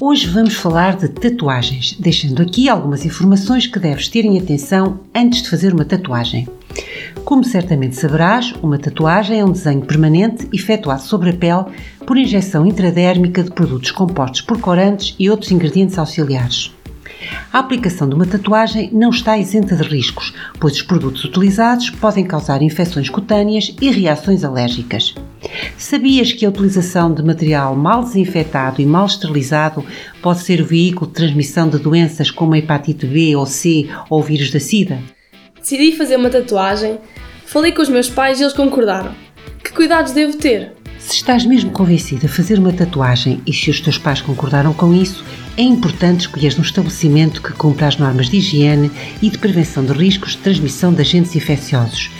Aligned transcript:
Hoje 0.00 0.26
vamos 0.26 0.54
falar 0.54 0.96
de 0.96 1.08
tatuagens, 1.08 1.96
deixando 1.98 2.42
aqui 2.42 2.68
algumas 2.68 3.06
informações 3.06 3.66
que 3.66 3.78
deves 3.78 4.08
ter 4.08 4.24
em 4.24 4.38
atenção 4.38 5.00
antes 5.14 5.42
de 5.42 5.50
fazer 5.50 5.72
uma 5.72 5.84
tatuagem. 5.84 6.48
Como 7.24 7.44
certamente 7.44 7.96
saberás, 7.96 8.52
uma 8.62 8.78
tatuagem 8.78 9.40
é 9.40 9.44
um 9.44 9.52
desenho 9.52 9.82
permanente 9.82 10.48
efetuado 10.52 11.02
sobre 11.02 11.30
a 11.30 11.32
pele 11.32 11.64
por 12.04 12.18
injeção 12.18 12.66
intradérmica 12.66 13.42
de 13.42 13.52
produtos 13.52 13.92
compostos 13.92 14.40
por 14.40 14.60
corantes 14.60 15.14
e 15.18 15.30
outros 15.30 15.52
ingredientes 15.52 15.96
auxiliares. 15.96 16.74
A 17.52 17.58
aplicação 17.58 18.08
de 18.08 18.14
uma 18.14 18.26
tatuagem 18.26 18.90
não 18.92 19.10
está 19.10 19.36
isenta 19.36 19.76
de 19.76 19.82
riscos, 19.82 20.32
pois 20.58 20.74
os 20.74 20.82
produtos 20.82 21.24
utilizados 21.24 21.90
podem 21.90 22.24
causar 22.24 22.62
infecções 22.62 23.08
cutâneas 23.08 23.74
e 23.80 23.90
reações 23.90 24.44
alérgicas. 24.44 25.14
Sabias 25.76 26.32
que 26.32 26.46
a 26.46 26.48
utilização 26.48 27.12
de 27.12 27.22
material 27.22 27.74
mal 27.76 28.02
desinfetado 28.02 28.80
e 28.80 28.86
mal 28.86 29.06
esterilizado 29.06 29.84
pode 30.22 30.40
ser 30.40 30.60
o 30.60 30.66
veículo 30.66 31.06
de 31.08 31.14
transmissão 31.14 31.68
de 31.68 31.78
doenças 31.78 32.30
como 32.30 32.54
a 32.54 32.58
hepatite 32.58 33.06
B 33.06 33.36
ou 33.36 33.46
C 33.46 33.88
ou 34.08 34.20
o 34.20 34.22
vírus 34.22 34.50
da 34.50 34.60
SIDA? 34.60 34.98
Decidi 35.60 35.96
fazer 35.96 36.16
uma 36.16 36.30
tatuagem, 36.30 36.98
falei 37.46 37.72
com 37.72 37.82
os 37.82 37.88
meus 37.88 38.08
pais 38.08 38.40
e 38.40 38.42
eles 38.42 38.52
concordaram. 38.52 39.14
Que 39.62 39.72
cuidados 39.72 40.12
devo 40.12 40.36
ter? 40.36 40.81
Se 41.04 41.16
estás 41.16 41.44
mesmo 41.44 41.70
convencida 41.72 42.26
a 42.26 42.28
fazer 42.28 42.58
uma 42.58 42.72
tatuagem 42.72 43.40
e 43.46 43.52
se 43.52 43.68
os 43.70 43.80
teus 43.80 43.98
pais 43.98 44.20
concordaram 44.20 44.72
com 44.72 44.94
isso, 44.94 45.24
é 45.56 45.62
importante 45.62 46.20
escolher 46.20 46.54
um 46.58 46.62
estabelecimento 46.62 47.42
que 47.42 47.52
cumpra 47.52 47.88
as 47.88 47.96
normas 47.96 48.28
de 48.28 48.36
higiene 48.36 48.90
e 49.20 49.28
de 49.28 49.36
prevenção 49.36 49.84
de 49.84 49.92
riscos 49.92 50.32
de 50.32 50.38
transmissão 50.38 50.92
de 50.92 51.00
agentes 51.00 51.34
infecciosos. 51.34 52.10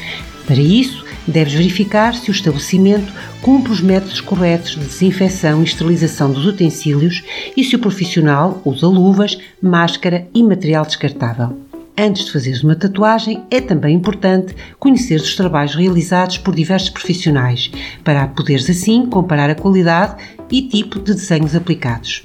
Para 0.47 0.61
isso, 0.61 1.05
deves 1.27 1.55
verificar 1.55 2.15
se 2.15 2.31
o 2.31 2.33
estabelecimento 2.33 3.13
cumpre 3.41 3.73
os 3.73 3.81
métodos 3.81 4.21
corretos 4.21 4.73
de 4.73 4.81
desinfecção 4.81 5.61
e 5.61 5.65
esterilização 5.65 6.33
dos 6.33 6.45
utensílios 6.45 7.23
e 7.57 7.63
se 7.63 7.77
o 7.77 7.79
profissional 7.79 8.61
usa 8.65 8.87
luvas, 8.89 9.39
máscara 9.63 10.27
e 10.35 10.43
material 10.43 10.85
descartável. 10.85 11.72
Antes 11.97 12.25
de 12.25 12.33
fazeres 12.33 12.65
uma 12.65 12.75
tatuagem, 12.75 13.45
é 13.51 13.61
também 13.61 13.95
importante 13.95 14.57
conhecer 14.79 15.17
os 15.17 15.37
trabalhos 15.37 15.75
realizados 15.75 16.39
por 16.39 16.55
diversos 16.55 16.89
profissionais, 16.89 17.71
para 18.03 18.27
poderes 18.29 18.69
assim 18.71 19.05
comparar 19.07 19.51
a 19.51 19.55
qualidade 19.55 20.17
e 20.51 20.63
tipo 20.63 20.99
de 20.99 21.13
desenhos 21.13 21.55
aplicados. 21.55 22.25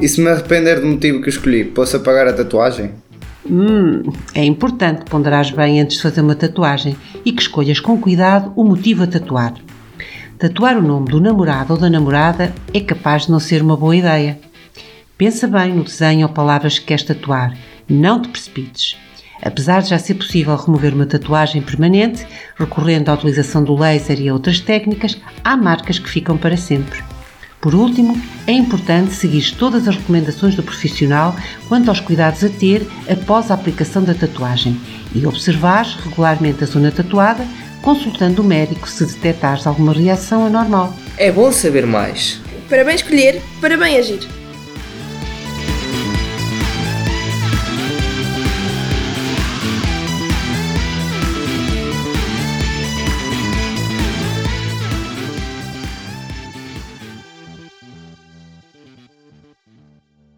E 0.00 0.08
se 0.08 0.20
me 0.20 0.28
arrepender 0.28 0.80
do 0.80 0.86
motivo 0.86 1.20
que 1.20 1.28
escolhi, 1.28 1.64
posso 1.64 1.96
apagar 1.96 2.28
a 2.28 2.32
tatuagem? 2.32 2.92
Hum, 3.44 4.02
é 4.32 4.44
importante 4.44 5.04
ponderares 5.10 5.50
bem 5.50 5.80
antes 5.80 5.96
de 5.96 6.02
fazer 6.02 6.20
uma 6.20 6.36
tatuagem 6.36 6.96
e 7.24 7.32
que 7.32 7.42
escolhas 7.42 7.80
com 7.80 8.00
cuidado 8.00 8.52
o 8.54 8.62
motivo 8.62 9.02
a 9.02 9.06
tatuar. 9.08 9.54
Tatuar 10.38 10.78
o 10.78 10.82
nome 10.82 11.10
do 11.10 11.20
namorado 11.20 11.72
ou 11.72 11.78
da 11.78 11.90
namorada 11.90 12.54
é 12.72 12.80
capaz 12.80 13.26
de 13.26 13.32
não 13.32 13.40
ser 13.40 13.60
uma 13.60 13.76
boa 13.76 13.96
ideia. 13.96 14.38
Pensa 15.18 15.48
bem 15.48 15.74
no 15.74 15.84
desenho 15.84 16.28
ou 16.28 16.32
palavras 16.32 16.78
que 16.78 16.86
queres 16.86 17.04
tatuar. 17.04 17.54
Não 17.90 18.22
te 18.22 18.28
precipites. 18.28 18.96
Apesar 19.42 19.82
de 19.82 19.88
já 19.88 19.98
ser 19.98 20.14
possível 20.14 20.54
remover 20.54 20.94
uma 20.94 21.06
tatuagem 21.06 21.60
permanente, 21.60 22.24
recorrendo 22.56 23.08
à 23.08 23.14
utilização 23.14 23.64
do 23.64 23.74
laser 23.74 24.20
e 24.20 24.28
a 24.28 24.32
outras 24.32 24.60
técnicas, 24.60 25.18
há 25.42 25.56
marcas 25.56 25.98
que 25.98 26.08
ficam 26.08 26.38
para 26.38 26.56
sempre. 26.56 27.02
Por 27.60 27.74
último, 27.74 28.18
é 28.46 28.52
importante 28.52 29.12
seguir 29.12 29.54
todas 29.56 29.88
as 29.88 29.96
recomendações 29.96 30.54
do 30.54 30.62
profissional 30.62 31.34
quanto 31.68 31.88
aos 31.88 32.00
cuidados 32.00 32.44
a 32.44 32.48
ter 32.48 32.86
após 33.10 33.50
a 33.50 33.54
aplicação 33.54 34.04
da 34.04 34.14
tatuagem 34.14 34.80
e 35.14 35.26
observar 35.26 35.84
regularmente 35.84 36.62
a 36.62 36.66
zona 36.66 36.92
tatuada, 36.92 37.44
consultando 37.82 38.40
o 38.40 38.44
médico 38.44 38.88
se 38.88 39.04
detectares 39.04 39.66
alguma 39.66 39.92
reação 39.92 40.46
anormal. 40.46 40.94
É 41.18 41.32
bom 41.32 41.50
saber 41.50 41.86
mais. 41.86 42.40
Para 42.68 42.84
bem 42.84 42.94
escolher, 42.94 43.42
para 43.60 43.76
bem 43.76 43.98
agir. 43.98 44.39